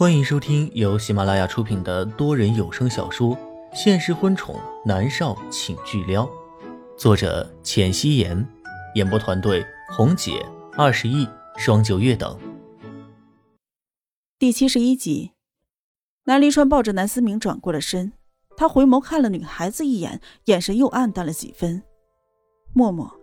[0.00, 3.36] 欢迎收听由喜马拉雅出品的多人有声小说
[3.74, 6.24] 《现实婚宠男少请巨撩》，
[6.96, 8.48] 作者：浅汐颜，
[8.94, 10.42] 演播团队：红姐、
[10.72, 11.28] 二十亿、
[11.58, 12.34] 双九月等。
[14.38, 15.32] 第七十一集，
[16.24, 18.14] 南离川抱着南思明转过了身，
[18.56, 21.82] 他回眸看了女孩子一眼，眼神又暗淡了几分。
[22.72, 23.20] 默默，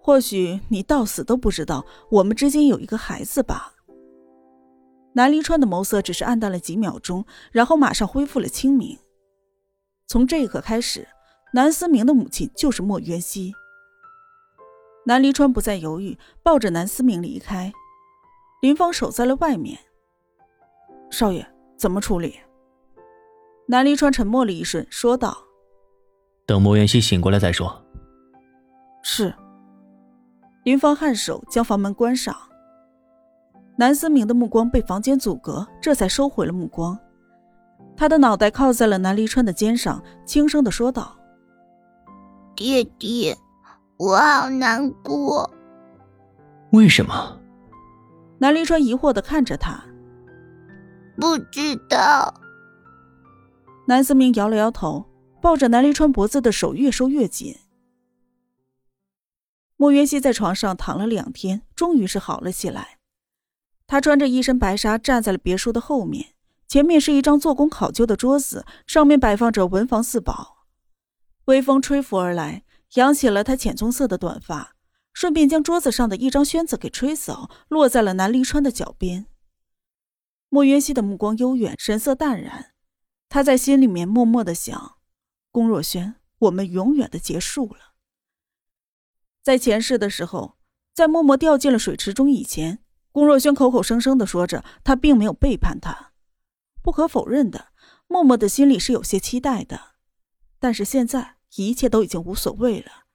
[0.00, 3.74] 或许你到死都不知道，我们之间有一个孩子吧。
[5.16, 8.98] 南离川的眸色只是暗淡了几秒钟，然后马上恢复了清明。
[10.06, 11.08] 从这一刻开始，
[11.54, 13.54] 南思明的母亲就是莫渊熙。
[15.06, 17.72] 南离川不再犹豫，抱着南思明离开。
[18.60, 19.78] 林芳守在了外面。
[21.10, 22.38] 少爷，怎么处理？
[23.68, 25.38] 南离川沉默了一瞬，说道
[26.44, 27.82] ：“等莫渊熙醒过来再说。”
[29.02, 29.34] 是。
[30.64, 32.36] 林芳颔首，将房门关上。
[33.78, 36.98] 南思明的目光被房间阻隔，这才收回了目光。
[37.96, 41.16] 他的脑袋靠在了南离川的肩上，轻声的说道
[42.56, 43.36] ：“爹爹，
[43.98, 45.50] 我好难过。”
[46.72, 47.38] 为什么？
[48.38, 49.82] 南离川疑惑的看着他。
[51.18, 52.34] 不知道。
[53.86, 55.04] 南思明摇了摇头，
[55.40, 57.56] 抱着南离川脖子的手越收越紧。
[59.76, 62.95] 莫云熙在床上躺了两天，终于是好了起来。
[63.86, 66.34] 他穿着一身白纱，站在了别墅的后面。
[66.66, 70.66] 前面是一张做工考究的桌子，上面摆放着文房四宝。
[71.44, 74.74] 微风吹拂而来，扬起了他浅棕色的短发，
[75.12, 79.26] 顺便将桌子上的一张宣子给吹走，落在了南离川的脚边。
[80.48, 82.72] 莫渊熙的目光悠远，神色淡然。
[83.28, 84.96] 他在心里面默默的想：
[85.52, 87.94] 龚若轩，我们永远的结束了。
[89.42, 90.56] 在前世的时候，
[90.92, 92.80] 在默默掉进了水池中以前。
[93.16, 96.12] 龚若轩口口声声的说着，他并没有背叛他。
[96.82, 97.68] 不可否认的，
[98.08, 99.80] 默默的心里是有些期待的。
[100.58, 103.06] 但是现在，一切都已经无所谓了。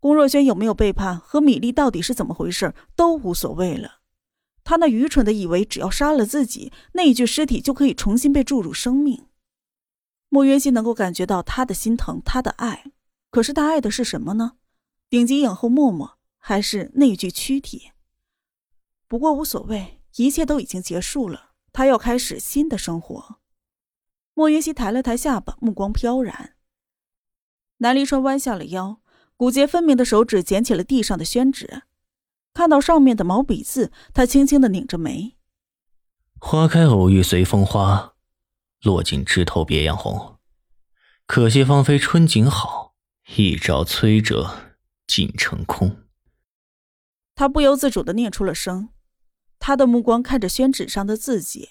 [0.00, 4.00] 龚若轩有没有背叛，和米粒到底是怎么回事，都无所谓了。
[4.62, 9.28] 他那愚蠢的以为，只要杀了自己，那一具尸体就可以重新被注入生命。
[10.28, 12.92] 莫渊熙能够感觉到他的心疼，他的爱。
[13.30, 14.58] 可是他爱的是什么呢？
[15.08, 17.92] 顶级影后默默，还是那具躯体？
[19.08, 21.52] 不过无所谓，一切都已经结束了。
[21.72, 23.38] 他要开始新的生活。
[24.34, 26.56] 莫云熙抬了抬下巴，目光飘然。
[27.78, 29.00] 南离川弯下了腰，
[29.36, 31.82] 骨节分明的手指捡起了地上的宣纸，
[32.54, 35.36] 看到上面的毛笔字，他轻轻的拧着眉
[36.40, 38.14] ：“花开偶遇随风花，
[38.82, 40.38] 落尽枝头别样红。
[41.26, 42.94] 可惜芳菲春景好，
[43.36, 44.74] 一朝摧折
[45.06, 46.04] 尽成空。”
[47.36, 48.88] 他不由自主的念出了声。
[49.58, 51.70] 他的目光看着宣纸上的字迹，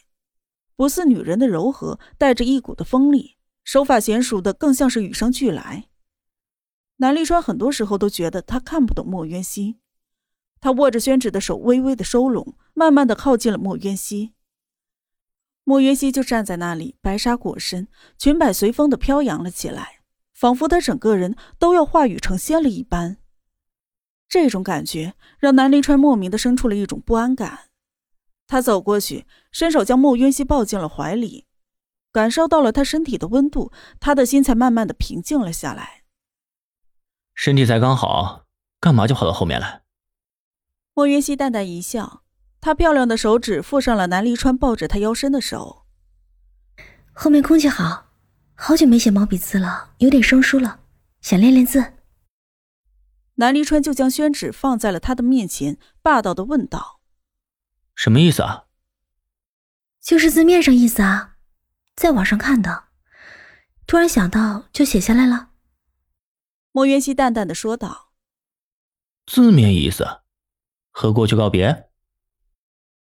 [0.75, 5.87] 不似女人的柔和，带着一股的锋利，手法娴熟的更像是与生俱来。
[6.97, 9.77] 南立川很多时候都觉得他看不懂莫渊熙，
[10.61, 14.33] 他握着宣纸的手微微的收拢，慢慢的靠近了莫渊熙。
[15.63, 17.87] 莫渊熙就站在那里，白纱裹身，
[18.17, 20.01] 裙摆随风的飘扬了起来，
[20.33, 23.17] 仿佛他整个人都要化雨成仙了一般。
[24.27, 27.69] 这种感觉让南离川莫名的生出了一种不安感。
[28.47, 31.45] 他走过去，伸手将莫渊熙抱进了怀里，
[32.11, 36.03] 感受到了他身体的温度，他的心才慢慢的平静了下来。
[37.33, 38.45] 身体才刚好，
[38.79, 39.81] 干嘛就跑到后面来？
[40.93, 42.23] 莫云熙淡淡一笑，
[42.61, 45.85] 她漂亮的手指附上了南离川抱着她腰身的手。
[47.11, 48.11] 后面空气好，
[48.53, 50.79] 好久没写毛笔字了，有点生疏了，
[51.19, 51.93] 想练练字。
[53.35, 56.94] 南离川就将宣纸放在了他的面前，霸道的问道。
[57.95, 58.65] 什么意思啊？
[60.01, 61.37] 就是字面上意思啊，
[61.95, 62.89] 在网上看的，
[63.87, 65.49] 突然想到就写下来了。
[66.71, 68.11] 莫渊熙淡淡的说道
[69.25, 70.05] ：“字面意思，
[70.91, 71.89] 和过去告别。”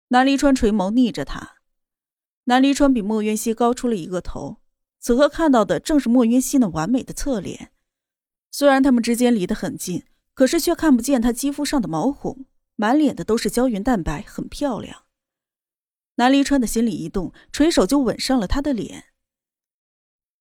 [0.08, 1.56] 南离川垂眸睨着他。
[2.44, 4.62] 南离川比莫渊熙高出了一个头，
[5.00, 7.72] 此刻看到的正是莫渊熙那完美的侧脸。
[8.52, 12.46] 虽然他们之间离得很近，可是却看不见他肌肤上的毛孔。
[12.76, 15.04] 满脸的都是胶原蛋白，很漂亮。
[16.16, 19.06] 南离川的心里一动，垂手就吻上了她的脸。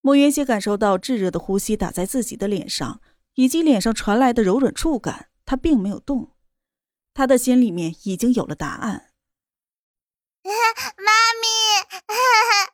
[0.02, 3.02] 莫云熙感受到炙热的呼吸打在自己的脸上，
[3.36, 6.36] 以及脸上传来的柔软触感，他并没有动。
[7.14, 9.12] 他的心里面已经有了答案。
[10.44, 11.12] 妈
[11.42, 11.48] 咪！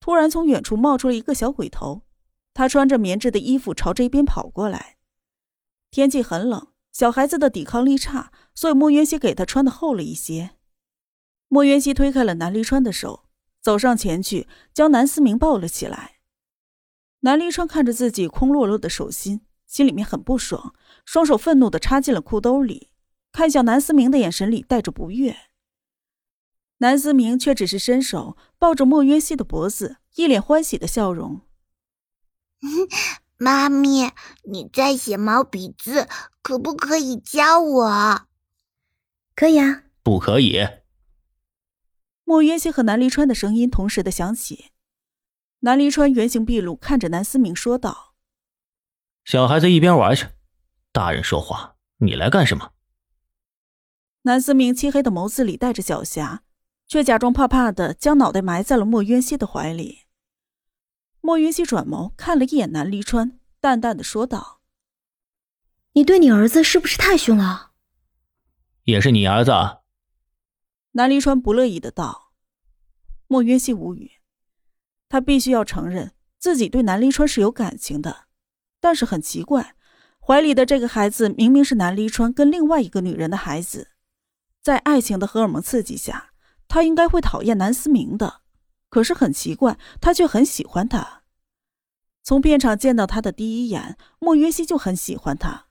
[0.00, 2.02] 突然从远处冒出了一个小鬼头，
[2.52, 4.98] 他穿着棉质的衣服朝这边跑过来。
[5.90, 6.72] 天气很冷。
[6.98, 10.56] 小孩子的抵抗力差，所以莫渊熙给他穿的厚了一些。
[11.46, 13.28] 莫渊熙推开了南离川的手，
[13.60, 16.16] 走上前去，将南思明抱了起来。
[17.20, 20.74] 南离川看着自己空落落的手心，心里面很不爽，
[21.04, 22.90] 双手愤怒的插进了裤兜里，
[23.30, 25.36] 看向南思明的眼神里带着不悦。
[26.78, 31.42] 南思明却只是伸手抱着莫渊熙的脖子，一脸欢喜的笑容。
[33.38, 34.12] 妈咪，
[34.42, 36.08] 你在写毛笔字，
[36.42, 38.26] 可不可以教我？
[39.34, 39.84] 可以啊。
[40.02, 40.66] 不可以。
[42.24, 44.72] 莫渊熙和南离川的声音同时的响起。
[45.60, 48.14] 南离川原形毕露，看着南思明说道
[49.24, 50.26] ：“小孩子一边玩去，
[50.92, 52.72] 大人说话，你来干什么？”
[54.22, 56.40] 南思明漆黑的眸子里带着狡黠，
[56.88, 60.07] 却假装怕怕的将脑袋埋在了莫渊熙的怀里。
[61.20, 64.60] 莫云溪转眸看了一眼南离川，淡淡的说道
[65.92, 67.72] ：“你对你儿子是不是太凶了
[68.84, 69.52] ？”“也是你儿子。”
[70.92, 72.32] 南离川不乐意的道
[73.28, 74.12] ：“莫云溪无语，
[75.08, 78.24] 他必须要承认自己对南离川是有感情的，
[78.80, 79.74] 但是很奇怪，
[80.18, 83.90] 怀里的这个孩子明明是南离川跟另外一个女人的孩子，
[84.62, 86.32] 在爱情的荷尔蒙刺激下，
[86.66, 88.40] 他应该会讨厌南思明的，
[88.88, 91.22] 可是很奇怪，他却很喜欢他。
[92.22, 95.66] 从片场见到他的第一眼，莫云熙就很喜欢他。”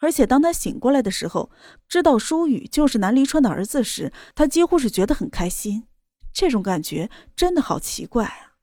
[0.00, 1.50] 而且当他醒过来的时候，
[1.88, 5.88] 知道舒雨就是南离川的儿子时，他几乎是觉得很开心。
[6.32, 8.58] 这种感觉真的好奇怪啊！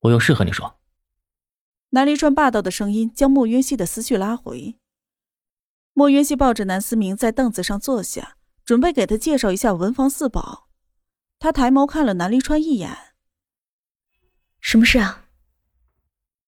[0.00, 0.78] 我有事和你说。
[1.90, 4.78] 南离川霸道的声音将莫云熙的思绪拉回。
[5.92, 10.67] 莫云熙抱着南思明在凳子上坐下，准备给他介绍一下文房四宝。
[11.38, 13.14] 他抬眸看了南离川一眼
[14.60, 15.26] ：“什么事啊？”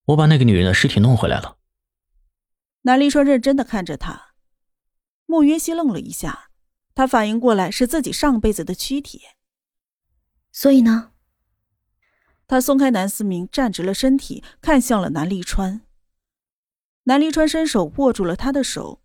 [0.07, 1.59] 我把那个女人的尸体弄回来了。
[2.83, 4.35] 南离川认真的看着他，
[5.27, 6.51] 莫云熙愣了一下，
[6.95, 9.23] 他反应过来是自己上辈子的躯体。
[10.51, 11.13] 所以呢？
[12.49, 15.83] 他松开南思明，站直了身体，看向了南离川。
[17.05, 19.00] 南离川伸手握住了他的手，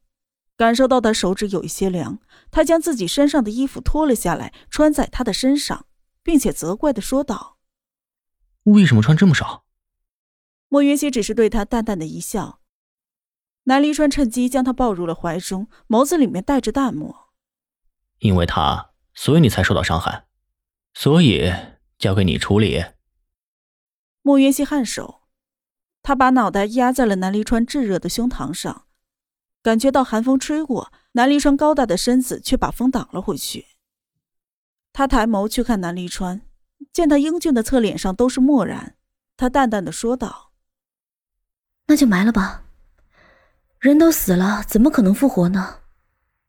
[0.58, 2.20] 感受到他手指有一些凉，
[2.50, 5.86] 他将自己身上的衣服脱了下来，穿在他的身上，
[6.24, 7.58] 并且责怪的说道
[8.64, 9.66] ：“为什么穿这么少？”
[10.70, 12.62] 莫云熙只是对他淡淡的一笑。
[13.66, 17.32] 南离川趁机将他抱入了怀中，眸子里面带着淡漠。
[18.20, 20.28] 因为他，所以你才受到伤害，
[20.94, 21.52] 所以
[21.98, 22.86] 交给你处理。
[24.22, 25.24] 莫云熙颔首，
[26.02, 28.85] 他把脑袋压在了南离川炙热的胸膛上，
[29.66, 33.66] 感觉到寒风吹过，南离川高大的身子却把风挡了回去。
[34.94, 36.44] 他抬眸去看南离川，
[36.94, 38.96] 见他英俊的侧脸上都是漠然，
[39.36, 40.52] 他淡淡的说道
[41.90, 42.66] ：“那就埋了吧。”
[43.82, 45.80] 人都死了，怎么可能复活呢？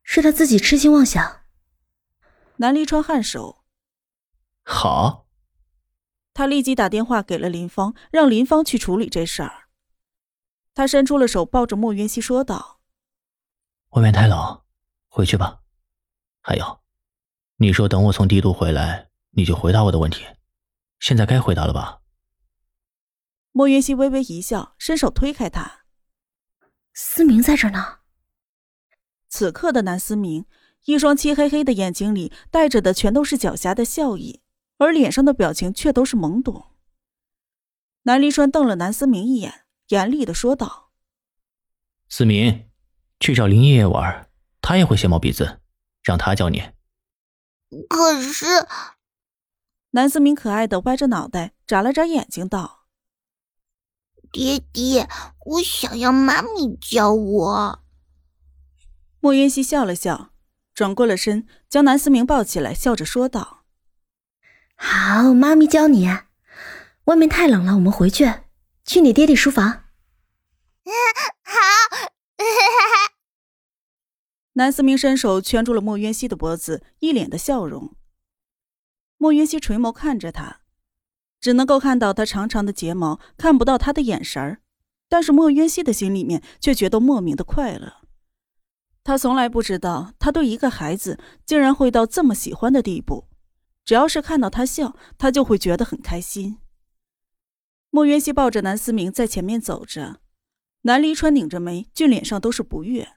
[0.02, 1.40] 是他自己痴心妄想。
[2.56, 3.64] 南离川颔首，
[4.62, 5.26] 好。
[6.34, 9.68] 他立即打电话给了林芳，让林芳去处理这事儿。
[10.74, 12.74] 他伸出了手，抱着莫云熙说道
[13.96, 14.62] ：“外面太冷，
[15.08, 15.62] 回去吧。
[16.42, 16.80] 还有，
[17.56, 20.22] 你说等我从帝都回来，你就回答我的问题。
[21.00, 22.02] 现在该回答了吧？”
[23.52, 25.86] 莫云熙微微一笑，伸手推开他。
[26.92, 28.00] 思明在这呢。
[29.30, 30.44] 此刻的南思明，
[30.84, 34.42] 一双漆黑黑的眼睛里带着的全都是狡黠的笑意，
[34.76, 36.66] 而脸上的表情却都是懵懂。
[38.02, 40.90] 南离川瞪了南思明一眼，严厉的说道
[42.10, 42.68] ：“思明，
[43.20, 44.28] 去找林爷爷玩，
[44.60, 45.60] 他也会写毛笔字，
[46.02, 46.70] 让他教你。”
[47.88, 48.46] 可是，
[49.90, 52.86] 南思明可爱的歪着脑袋，眨了眨眼睛道。
[54.30, 55.08] 爹爹，
[55.46, 57.84] 我想要妈咪教我。
[59.20, 60.32] 莫云熙笑了笑，
[60.74, 63.64] 转过了身，将南思明抱起来，笑着说道
[64.76, 66.06] ：“好，妈咪教你。
[67.04, 68.32] 外面太冷了，我们回去，
[68.84, 69.84] 去你爹爹书房。
[71.42, 72.15] ”好。
[74.54, 77.94] 南思明伸手圈住了莫云熙的脖子，一脸的笑容。
[79.18, 80.60] 莫云熙垂眸看着他。
[81.38, 84.62] 只能够看到他长长的睫毛，看不到他的眼神儿。
[85.08, 87.98] 但是莫渊熙的心里面却觉得莫名的快乐。
[89.04, 93.28] 他从来不知道，他对一个孩子竟然会到这么喜欢的地步。
[93.84, 96.58] 只要是看到他笑，他就会觉得很开心。
[97.90, 100.20] 莫渊熙抱着南思明在前面走着，
[100.82, 103.08] 南离川拧着眉，俊脸上都是不悦。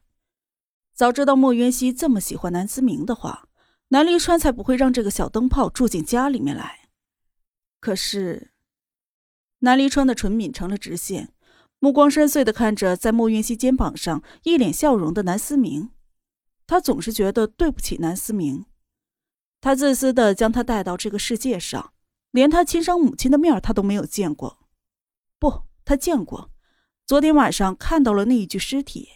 [0.94, 3.48] 早知道莫渊熙这么喜欢南思明的话，
[3.90, 6.90] 南离川才不会让这个小灯泡住进家里面来。
[7.80, 8.52] 可是，
[9.60, 11.34] 南离川的唇抿成了直线，
[11.80, 15.92] 目光深邃的看着在莫云熙肩膀上一脸笑容的南思明，
[16.68, 18.66] 他总是觉得对不起南思明。
[19.62, 21.94] 他自私的将他带到这个世界上，
[22.32, 24.60] 连他亲生母亲的面他都没有见过。
[25.38, 26.52] 不，他见过，
[27.10, 29.10] 昨天晚上看到了那一具尸体。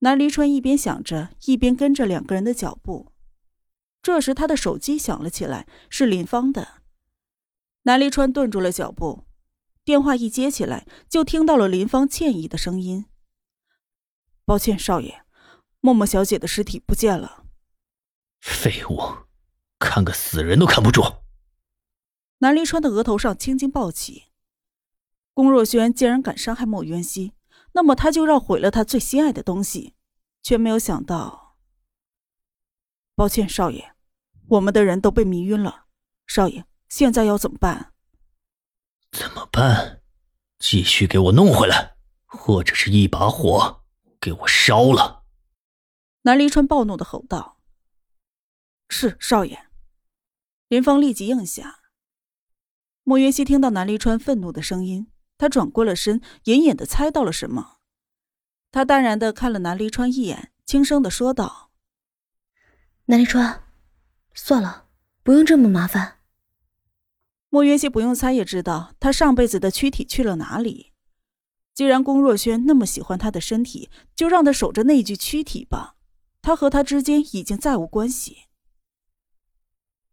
[0.00, 3.12] 南离川一边想着，一边跟着两个人的脚步。
[4.02, 6.82] 这时，他的手机响了起来，是林芳的。
[7.82, 9.28] 南离川顿住了脚步，
[9.84, 13.06] 电话一接起来，就听到了林芳歉意的声音
[14.44, 15.22] ：“抱歉，少爷，
[15.78, 17.44] 默默小姐的尸体不见了。”
[18.42, 18.98] 废物，
[19.78, 21.04] 看个死人都看不住。
[22.38, 24.27] 南离川的额头上青筋暴起。
[25.38, 27.32] 龚若轩竟然敢伤害莫渊熙，
[27.70, 29.94] 那么他就让毁了他最心爱的东西，
[30.42, 31.56] 却没有想到。
[33.14, 33.92] 抱歉，少爷，
[34.48, 35.84] 我们的人都被迷晕了。
[36.26, 37.92] 少爷，现在要怎么办？
[39.12, 40.02] 怎么办？
[40.58, 41.94] 继续给我弄回来，
[42.26, 43.84] 或者是一把火
[44.20, 45.22] 给我烧了。
[46.22, 47.60] 南离川暴怒的吼道。
[48.88, 49.68] 是少爷，
[50.66, 51.78] 林芳立即应下。
[53.04, 55.06] 莫云熙听到南离川愤怒的声音，
[55.38, 57.78] 他转过了身，隐隐的猜到了什么。
[58.70, 61.70] 他淡然的看了南离川一眼，轻声的说道
[63.06, 63.62] ：“南离川，
[64.34, 64.88] 算了，
[65.22, 66.18] 不用这么麻烦。”
[67.48, 70.92] 莫云熙不用猜也知道，他上辈子的躯体去了哪里。
[71.72, 75.94] 既然龚若轩那么喜欢他的身体，就让他守着那具躯体吧。
[76.42, 78.48] 他和他之间已经再无关系。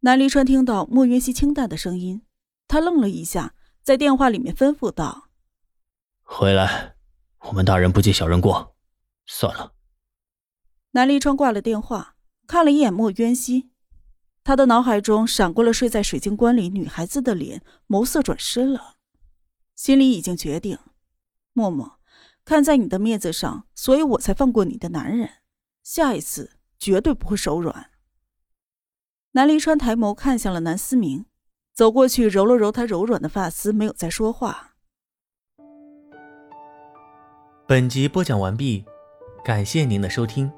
[0.02, 2.22] 南离川听到莫云熙清淡的声音，
[2.68, 3.56] 他愣了一下，
[3.86, 5.30] 在电话里面吩咐道
[6.26, 6.96] ：“回来，
[7.42, 8.76] 我们大人不计小人过，
[9.28, 9.74] 算了。”
[10.94, 12.16] 南离川挂了电话，
[12.48, 13.70] 看了一眼莫渊熙，
[14.44, 18.96] 他的脑海中闪过了睡在水晶棺里女孩子的脸，眸色转失了，
[19.76, 20.80] 心里已经决定：
[21.54, 22.00] 默默，
[22.44, 25.30] 看在你的面子上，所以我才放过你的男人，
[25.84, 27.92] 下一次绝对不会手软。
[29.34, 31.28] 南离川抬眸看向了南思明，
[31.76, 34.72] 走过去揉了揉他柔软的发丝，没有再说话。
[37.68, 38.86] 本集播讲完毕，
[39.44, 40.50] 感谢您的收听。